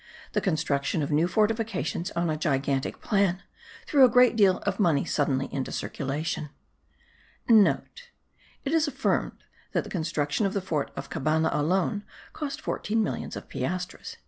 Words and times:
The 0.31 0.41
construction 0.41 1.03
of 1.03 1.11
new 1.11 1.27
fortifications 1.27 2.09
on 2.15 2.27
a 2.31 2.35
gigantic 2.35 3.01
plan* 3.01 3.43
threw 3.85 4.03
a 4.03 4.09
great 4.09 4.35
deal 4.35 4.57
of 4.65 4.79
money 4.79 5.05
suddenly 5.05 5.47
into 5.53 5.71
circulation 5.71 6.49
(* 6.95 7.47
It 7.47 8.07
is 8.73 8.87
affirmed 8.87 9.43
that 9.73 9.83
the 9.83 9.91
construction 9.91 10.47
of 10.47 10.53
the 10.55 10.59
fort 10.59 10.89
of 10.95 11.11
Cabana 11.11 11.51
alone 11.53 12.03
cost 12.33 12.61
fourteen 12.61 13.03
millions 13.03 13.35
of 13.35 13.47
piastres.) 13.47 14.17